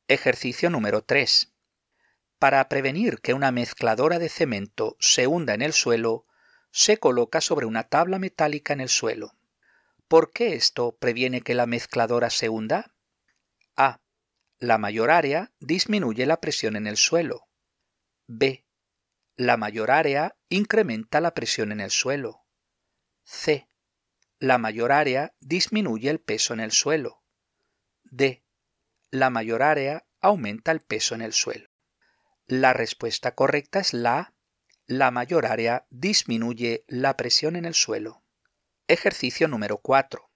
Ejercicio 0.09 0.71
número 0.71 1.03
3. 1.03 1.53
Para 2.39 2.67
prevenir 2.67 3.19
que 3.21 3.35
una 3.35 3.51
mezcladora 3.51 4.17
de 4.17 4.27
cemento 4.27 4.97
se 4.99 5.27
hunda 5.27 5.53
en 5.53 5.61
el 5.61 5.71
suelo, 5.71 6.25
se 6.71 6.97
coloca 6.97 7.41
sobre 7.41 7.67
una 7.67 7.83
tabla 7.83 8.17
metálica 8.17 8.73
en 8.73 8.81
el 8.81 8.89
suelo. 8.89 9.35
¿Por 10.07 10.31
qué 10.31 10.55
esto 10.55 10.97
previene 10.97 11.41
que 11.41 11.53
la 11.53 11.67
mezcladora 11.67 12.31
se 12.31 12.49
hunda? 12.49 12.95
A. 13.75 14.01
La 14.57 14.79
mayor 14.79 15.11
área 15.11 15.51
disminuye 15.59 16.25
la 16.25 16.41
presión 16.41 16.75
en 16.75 16.87
el 16.87 16.97
suelo. 16.97 17.47
B. 18.25 18.65
La 19.35 19.57
mayor 19.57 19.91
área 19.91 20.35
incrementa 20.49 21.21
la 21.21 21.35
presión 21.35 21.71
en 21.71 21.81
el 21.81 21.91
suelo. 21.91 22.47
C. 23.25 23.69
La 24.39 24.57
mayor 24.57 24.91
área 24.91 25.35
disminuye 25.39 26.09
el 26.09 26.19
peso 26.19 26.55
en 26.55 26.61
el 26.61 26.71
suelo. 26.71 27.21
D. 28.05 28.43
La 29.11 29.31
mayor 29.31 29.63
área 29.63 30.05
aumenta 30.21 30.71
el 30.71 30.81
peso 30.81 31.15
en 31.15 31.21
el 31.21 31.33
suelo. 31.33 31.67
La 32.45 32.73
respuesta 32.73 33.33
correcta 33.33 33.79
es 33.79 33.93
la. 33.93 34.33
La 34.85 35.09
mayor 35.09 35.47
área 35.47 35.87
disminuye 35.89 36.83
la 36.87 37.17
presión 37.17 37.55
en 37.55 37.65
el 37.65 37.73
suelo. 37.73 38.23
Ejercicio 38.87 39.47
número 39.47 39.79
4. 39.79 40.29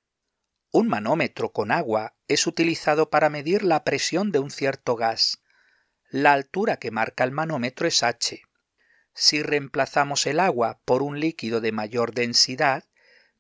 Un 0.71 0.87
manómetro 0.87 1.51
con 1.51 1.71
agua 1.71 2.15
es 2.27 2.47
utilizado 2.47 3.11
para 3.11 3.29
medir 3.29 3.61
la 3.61 3.83
presión 3.83 4.31
de 4.31 4.39
un 4.39 4.49
cierto 4.49 4.95
gas. 4.95 5.43
La 6.09 6.33
altura 6.33 6.77
que 6.77 6.89
marca 6.89 7.23
el 7.23 7.31
manómetro 7.31 7.87
es 7.87 8.01
h. 8.01 8.41
Si 9.13 9.43
reemplazamos 9.43 10.25
el 10.25 10.39
agua 10.39 10.81
por 10.83 11.03
un 11.03 11.19
líquido 11.19 11.61
de 11.61 11.71
mayor 11.71 12.15
densidad, 12.15 12.85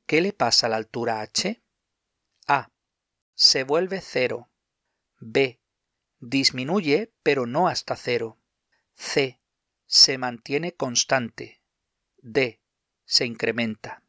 ¿qué 0.05 0.21
le 0.21 0.31
pasa 0.31 0.67
a 0.67 0.69
la 0.69 0.77
altura 0.77 1.21
h? 1.21 1.63
A. 2.47 2.69
Se 3.33 3.63
vuelve 3.63 3.99
cero. 3.99 4.51
B. 5.25 5.61
Disminuye, 6.19 7.13
pero 7.23 7.45
no 7.45 7.69
hasta 7.69 7.95
cero. 7.95 8.41
C. 8.95 9.39
Se 9.85 10.17
mantiene 10.17 10.75
constante. 10.75 11.61
D. 12.17 12.59
Se 13.05 13.25
incrementa. 13.25 14.03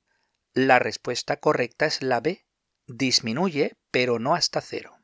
La 0.55 0.81
respuesta 0.81 1.37
correcta 1.37 1.87
es 1.87 2.03
la 2.03 2.19
B. 2.19 2.45
Disminuye, 2.89 3.77
pero 3.93 4.19
no 4.19 4.35
hasta 4.35 4.61
cero. 4.61 4.99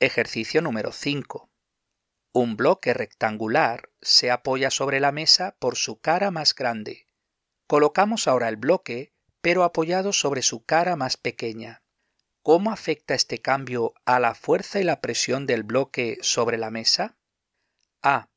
Ejercicio 0.00 0.60
número 0.60 0.90
5. 0.90 1.48
Un 2.32 2.56
bloque 2.56 2.92
rectangular 2.92 3.90
se 4.00 4.32
apoya 4.32 4.72
sobre 4.72 4.98
la 4.98 5.12
mesa 5.12 5.56
por 5.60 5.76
su 5.76 6.00
cara 6.00 6.32
más 6.32 6.52
grande. 6.52 7.06
Colocamos 7.68 8.26
ahora 8.26 8.48
el 8.48 8.56
bloque, 8.56 9.14
pero 9.40 9.62
apoyado 9.62 10.12
sobre 10.12 10.42
su 10.42 10.64
cara 10.64 10.96
más 10.96 11.16
pequeña. 11.16 11.84
¿Cómo 12.48 12.72
afecta 12.72 13.12
este 13.12 13.42
cambio 13.42 13.92
a 14.06 14.18
la 14.18 14.34
fuerza 14.34 14.80
y 14.80 14.82
la 14.82 15.02
presión 15.02 15.44
del 15.44 15.64
bloque 15.64 16.16
sobre 16.22 16.56
la 16.56 16.70
mesa? 16.70 17.18
A. 18.02 18.30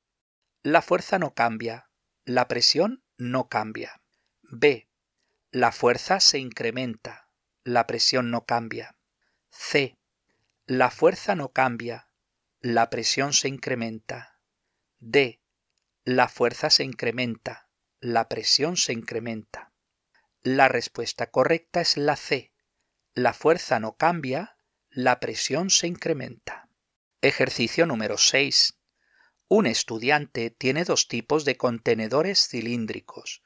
La 0.63 0.81
fuerza 0.81 1.17
no 1.17 1.33
cambia. 1.33 1.89
La 2.25 2.49
presión 2.49 3.05
no 3.17 3.47
cambia. 3.47 4.01
B. 4.41 4.89
La 5.51 5.71
fuerza 5.71 6.19
se 6.19 6.39
incrementa, 6.39 7.29
la 7.63 7.87
presión 7.87 8.31
no 8.31 8.43
cambia. 8.45 8.97
C. 9.49 9.97
La 10.65 10.91
fuerza 10.91 11.35
no 11.35 11.53
cambia, 11.53 12.09
la 12.59 12.89
presión 12.89 13.31
se 13.31 13.47
incrementa. 13.47 14.41
D. 14.99 15.39
La 16.03 16.27
fuerza 16.27 16.69
se 16.69 16.83
incrementa, 16.83 17.69
la 18.01 18.27
presión 18.27 18.75
se 18.75 18.91
incrementa. 18.91 19.71
La 20.41 20.67
respuesta 20.67 21.27
correcta 21.27 21.79
es 21.79 21.95
la 21.95 22.17
C. 22.17 22.50
La 23.13 23.33
fuerza 23.33 23.81
no 23.81 23.97
cambia, 23.97 24.55
la 24.89 25.19
presión 25.19 25.69
se 25.69 25.85
incrementa. 25.85 26.69
Ejercicio 27.19 27.85
número 27.85 28.17
6. 28.17 28.79
Un 29.49 29.67
estudiante 29.67 30.49
tiene 30.49 30.85
dos 30.85 31.09
tipos 31.09 31.43
de 31.43 31.57
contenedores 31.57 32.47
cilíndricos, 32.47 33.43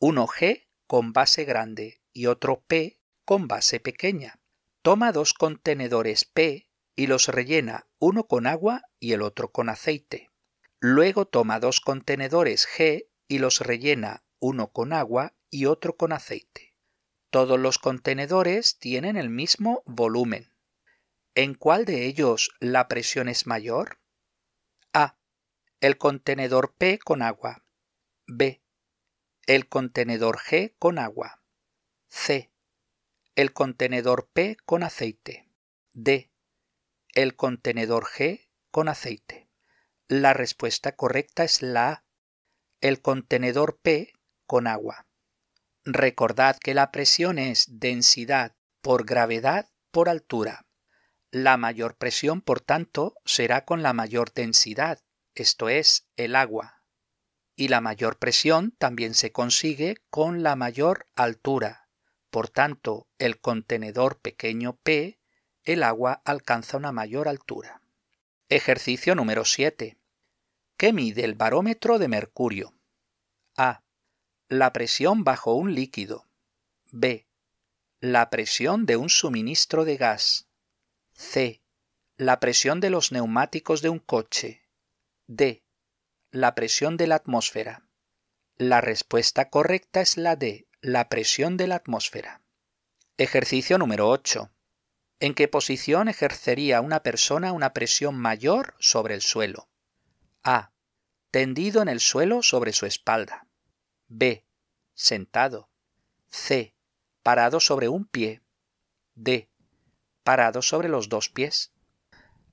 uno 0.00 0.26
G 0.26 0.66
con 0.88 1.12
base 1.12 1.44
grande 1.44 2.02
y 2.12 2.26
otro 2.26 2.64
P 2.66 3.00
con 3.24 3.46
base 3.46 3.78
pequeña. 3.78 4.40
Toma 4.82 5.12
dos 5.12 5.34
contenedores 5.34 6.24
P 6.24 6.68
y 6.96 7.06
los 7.06 7.28
rellena 7.28 7.86
uno 8.00 8.26
con 8.26 8.48
agua 8.48 8.82
y 8.98 9.12
el 9.12 9.22
otro 9.22 9.52
con 9.52 9.68
aceite. 9.68 10.32
Luego 10.80 11.26
toma 11.26 11.60
dos 11.60 11.80
contenedores 11.80 12.66
G 12.66 13.06
y 13.28 13.38
los 13.38 13.60
rellena 13.60 14.24
uno 14.40 14.72
con 14.72 14.92
agua 14.92 15.36
y 15.48 15.66
otro 15.66 15.96
con 15.96 16.12
aceite. 16.12 16.65
Todos 17.36 17.60
los 17.60 17.76
contenedores 17.76 18.78
tienen 18.78 19.18
el 19.18 19.28
mismo 19.28 19.82
volumen. 19.84 20.50
¿En 21.34 21.52
cuál 21.52 21.84
de 21.84 22.06
ellos 22.06 22.50
la 22.60 22.88
presión 22.88 23.28
es 23.28 23.46
mayor? 23.46 23.98
A. 24.94 25.18
El 25.80 25.98
contenedor 25.98 26.72
P 26.78 26.98
con 26.98 27.20
agua. 27.20 27.62
B 28.26 28.62
el 29.46 29.68
contenedor 29.68 30.38
G 30.38 30.74
con 30.78 30.98
agua. 30.98 31.42
C. 32.08 32.50
El 33.34 33.52
contenedor 33.52 34.30
P 34.32 34.56
con 34.64 34.82
aceite. 34.82 35.46
D. 35.92 36.32
El 37.14 37.36
contenedor 37.36 38.06
G 38.06 38.48
con 38.70 38.88
aceite. 38.88 39.50
La 40.08 40.32
respuesta 40.32 40.96
correcta 40.96 41.44
es 41.44 41.60
la 41.60 41.90
A. 41.90 42.04
El 42.80 43.02
contenedor 43.02 43.78
P 43.78 44.14
con 44.46 44.66
agua. 44.66 45.05
Recordad 45.86 46.58
que 46.58 46.74
la 46.74 46.92
presión 46.92 47.38
es 47.38 47.66
densidad 47.68 48.54
por 48.82 49.06
gravedad 49.06 49.70
por 49.90 50.10
altura. 50.10 50.66
La 51.30 51.56
mayor 51.56 51.96
presión, 51.96 52.42
por 52.42 52.60
tanto, 52.60 53.14
será 53.24 53.64
con 53.64 53.82
la 53.82 53.94
mayor 53.94 54.32
densidad, 54.34 55.00
esto 55.34 55.70
es, 55.70 56.06
el 56.16 56.36
agua 56.36 56.76
y 57.56 57.68
la 57.68 57.80
mayor 57.80 58.18
presión 58.18 58.72
también 58.78 59.14
se 59.14 59.32
consigue 59.32 59.96
con 60.10 60.42
la 60.42 60.54
mayor 60.54 61.08
altura. 61.16 61.88
Por 62.30 62.50
tanto, 62.50 63.08
el 63.18 63.40
contenedor 63.40 64.20
pequeño 64.20 64.76
P, 64.76 65.18
el 65.64 65.82
agua 65.82 66.20
alcanza 66.24 66.76
una 66.76 66.92
mayor 66.92 67.28
altura. 67.28 67.80
Ejercicio 68.50 69.14
número 69.14 69.44
7. 69.46 69.98
¿Qué 70.76 70.92
mide 70.92 71.24
el 71.24 71.34
barómetro 71.34 71.98
de 71.98 72.08
mercurio? 72.08 72.74
A. 73.56 73.82
La 74.48 74.72
presión 74.72 75.24
bajo 75.24 75.54
un 75.54 75.74
líquido. 75.74 76.26
B. 76.92 77.26
La 78.00 78.30
presión 78.30 78.86
de 78.86 78.96
un 78.96 79.10
suministro 79.10 79.84
de 79.84 79.96
gas. 79.96 80.48
C. 81.12 81.62
La 82.16 82.40
presión 82.40 82.80
de 82.80 82.90
los 82.90 83.12
neumáticos 83.12 83.82
de 83.82 83.88
un 83.88 83.98
coche. 83.98 84.62
D 85.26 85.66
la 86.36 86.54
presión 86.54 86.98
de 86.98 87.06
la 87.06 87.14
atmósfera. 87.14 87.88
La 88.58 88.82
respuesta 88.82 89.48
correcta 89.48 90.02
es 90.02 90.18
la 90.18 90.36
de 90.36 90.68
la 90.82 91.08
presión 91.08 91.56
de 91.56 91.66
la 91.66 91.76
atmósfera. 91.76 92.42
Ejercicio 93.16 93.78
número 93.78 94.10
8. 94.10 94.50
¿En 95.20 95.34
qué 95.34 95.48
posición 95.48 96.08
ejercería 96.08 96.82
una 96.82 97.02
persona 97.02 97.52
una 97.52 97.72
presión 97.72 98.18
mayor 98.18 98.74
sobre 98.78 99.14
el 99.14 99.22
suelo? 99.22 99.70
A. 100.44 100.72
Tendido 101.30 101.80
en 101.80 101.88
el 101.88 102.00
suelo 102.00 102.42
sobre 102.42 102.74
su 102.74 102.84
espalda. 102.84 103.45
B. 104.08 104.44
Sentado. 104.94 105.68
C. 106.28 106.74
Parado 107.22 107.60
sobre 107.60 107.88
un 107.88 108.04
pie. 108.04 108.42
D. 109.14 109.48
Parado 110.22 110.62
sobre 110.62 110.88
los 110.88 111.08
dos 111.08 111.28
pies. 111.28 111.72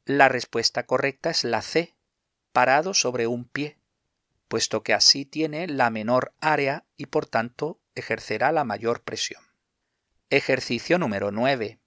La 0.05 0.29
respuesta 0.29 0.85
correcta 0.85 1.29
es 1.29 1.43
la 1.43 1.61
C 1.61 1.95
parado 2.53 2.93
sobre 2.93 3.27
un 3.27 3.45
pie, 3.45 3.79
puesto 4.47 4.83
que 4.83 4.93
así 4.93 5.25
tiene 5.25 5.67
la 5.67 5.89
menor 5.89 6.33
área 6.39 6.85
y 6.95 7.07
por 7.07 7.25
tanto 7.25 7.81
ejercerá 7.95 8.51
la 8.51 8.63
mayor 8.63 9.01
presión. 9.01 9.43
Ejercicio 10.29 10.99
número 10.99 11.31
9. 11.31 11.79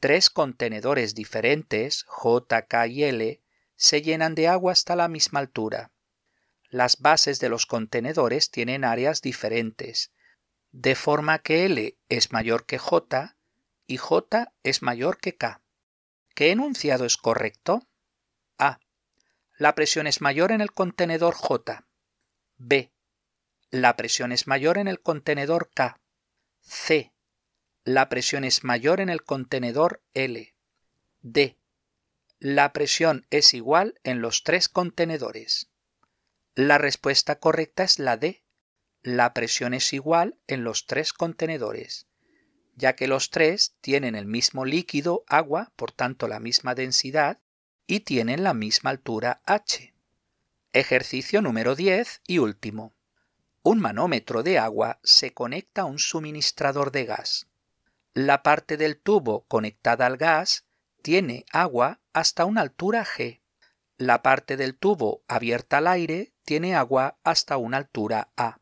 Tres 0.00 0.30
contenedores 0.30 1.14
diferentes, 1.14 2.04
J, 2.08 2.66
K 2.66 2.86
y 2.88 3.04
L, 3.04 3.42
se 3.76 4.02
llenan 4.02 4.34
de 4.34 4.48
agua 4.48 4.72
hasta 4.72 4.96
la 4.96 5.08
misma 5.08 5.40
altura. 5.40 5.92
Las 6.72 7.00
bases 7.02 7.38
de 7.38 7.50
los 7.50 7.66
contenedores 7.66 8.50
tienen 8.50 8.82
áreas 8.82 9.20
diferentes, 9.20 10.10
de 10.70 10.94
forma 10.94 11.40
que 11.40 11.66
L 11.66 11.98
es 12.08 12.32
mayor 12.32 12.64
que 12.64 12.78
J 12.78 13.36
y 13.86 13.98
J 13.98 14.54
es 14.62 14.80
mayor 14.80 15.18
que 15.18 15.36
K. 15.36 15.60
¿Qué 16.34 16.50
enunciado 16.50 17.04
es 17.04 17.18
correcto? 17.18 17.86
A. 18.56 18.80
La 19.58 19.74
presión 19.74 20.06
es 20.06 20.22
mayor 20.22 20.50
en 20.50 20.62
el 20.62 20.72
contenedor 20.72 21.34
J. 21.34 21.86
B. 22.56 22.90
La 23.70 23.94
presión 23.94 24.32
es 24.32 24.46
mayor 24.46 24.78
en 24.78 24.88
el 24.88 25.02
contenedor 25.02 25.70
K. 25.74 26.00
C. 26.62 27.12
La 27.84 28.08
presión 28.08 28.44
es 28.44 28.64
mayor 28.64 29.00
en 29.00 29.10
el 29.10 29.24
contenedor 29.24 30.02
L. 30.14 30.54
D. 31.20 31.58
La 32.38 32.72
presión 32.72 33.26
es 33.28 33.52
igual 33.52 34.00
en 34.04 34.22
los 34.22 34.42
tres 34.42 34.70
contenedores. 34.70 35.71
La 36.54 36.76
respuesta 36.76 37.36
correcta 37.36 37.82
es 37.82 37.98
la 37.98 38.18
D. 38.18 38.44
La 39.02 39.32
presión 39.32 39.72
es 39.72 39.94
igual 39.94 40.36
en 40.46 40.64
los 40.64 40.84
tres 40.84 41.14
contenedores, 41.14 42.08
ya 42.76 42.94
que 42.94 43.08
los 43.08 43.30
tres 43.30 43.74
tienen 43.80 44.14
el 44.14 44.26
mismo 44.26 44.66
líquido, 44.66 45.24
agua, 45.28 45.72
por 45.76 45.92
tanto 45.92 46.28
la 46.28 46.40
misma 46.40 46.74
densidad, 46.74 47.40
y 47.86 48.00
tienen 48.00 48.44
la 48.44 48.52
misma 48.52 48.90
altura 48.90 49.40
h. 49.46 49.94
Ejercicio 50.74 51.40
número 51.40 51.74
10 51.74 52.20
y 52.26 52.36
último. 52.36 52.94
Un 53.62 53.80
manómetro 53.80 54.42
de 54.42 54.58
agua 54.58 55.00
se 55.02 55.32
conecta 55.32 55.82
a 55.82 55.86
un 55.86 55.98
suministrador 55.98 56.92
de 56.92 57.06
gas. 57.06 57.48
La 58.12 58.42
parte 58.42 58.76
del 58.76 58.98
tubo 58.98 59.46
conectada 59.46 60.04
al 60.04 60.18
gas 60.18 60.66
tiene 61.00 61.46
agua 61.50 62.00
hasta 62.12 62.44
una 62.44 62.60
altura 62.60 63.06
G. 63.06 63.40
La 63.96 64.22
parte 64.22 64.58
del 64.58 64.76
tubo 64.76 65.24
abierta 65.28 65.78
al 65.78 65.86
aire 65.86 66.31
tiene 66.44 66.74
agua 66.74 67.18
hasta 67.24 67.56
una 67.56 67.76
altura 67.78 68.32
A. 68.36 68.60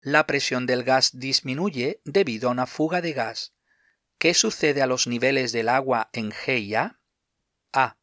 La 0.00 0.26
presión 0.26 0.66
del 0.66 0.84
gas 0.84 1.18
disminuye 1.18 2.00
debido 2.04 2.48
a 2.48 2.52
una 2.52 2.66
fuga 2.66 3.00
de 3.00 3.12
gas. 3.12 3.54
¿Qué 4.18 4.34
sucede 4.34 4.82
a 4.82 4.86
los 4.86 5.06
niveles 5.06 5.52
del 5.52 5.68
agua 5.68 6.10
en 6.12 6.30
G 6.30 6.60
y 6.60 6.74
A? 6.74 7.00
A. 7.72 7.96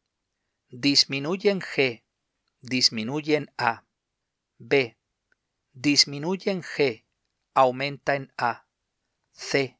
Disminuye 0.68 1.50
en 1.50 1.60
G, 1.60 2.04
disminuye 2.60 3.36
en 3.36 3.52
A. 3.58 3.84
B. 4.58 4.96
Disminuye 5.72 6.50
en 6.50 6.62
G, 6.62 7.04
aumenta 7.54 8.14
en 8.14 8.32
A. 8.36 8.66
C. 9.32 9.78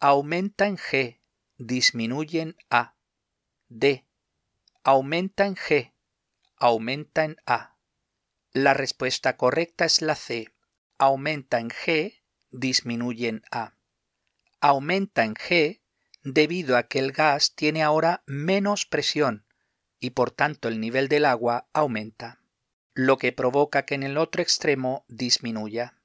Aumenta 0.00 0.66
en 0.66 0.76
G, 0.76 1.20
disminuye 1.56 2.40
en 2.40 2.56
A. 2.70 2.96
D. 3.68 4.04
Aumenta 4.82 5.46
en 5.46 5.54
G, 5.54 5.92
aumenta 6.56 7.24
en 7.24 7.36
A. 7.46 7.73
La 8.54 8.72
respuesta 8.72 9.36
correcta 9.36 9.84
es 9.84 10.00
la 10.00 10.14
C. 10.14 10.54
Aumenta 10.96 11.58
en 11.58 11.70
G, 11.70 12.22
disminuye 12.52 13.26
en 13.26 13.42
A. 13.50 13.74
Aumenta 14.60 15.24
en 15.24 15.34
G 15.34 15.82
debido 16.22 16.76
a 16.76 16.84
que 16.84 17.00
el 17.00 17.10
gas 17.10 17.56
tiene 17.56 17.82
ahora 17.82 18.22
menos 18.26 18.86
presión 18.86 19.44
y 19.98 20.10
por 20.10 20.30
tanto 20.30 20.68
el 20.68 20.78
nivel 20.78 21.08
del 21.08 21.24
agua 21.24 21.68
aumenta 21.72 22.44
lo 22.94 23.18
que 23.18 23.32
provoca 23.32 23.84
que 23.84 23.96
en 23.96 24.04
el 24.04 24.16
otro 24.16 24.40
extremo 24.40 25.04
disminuya. 25.08 26.00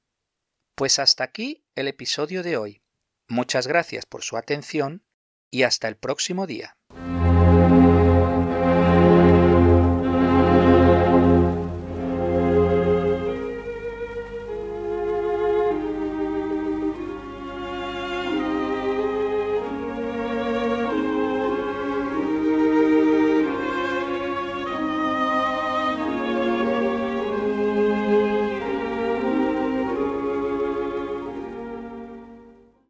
Pues 0.73 0.97
hasta 0.97 1.23
aquí 1.23 1.67
el 1.75 1.87
episodio 1.87 2.41
de 2.41 2.57
hoy. 2.57 2.81
Muchas 3.27 3.67
gracias 3.67 4.07
por 4.07 4.23
su 4.23 4.37
atención 4.37 5.05
y 5.51 5.63
hasta 5.63 5.87
el 5.87 5.97
próximo 5.97 6.47
día. 6.47 6.78